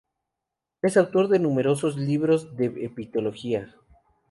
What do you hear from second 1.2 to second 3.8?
de numerosos libros sobre egiptología.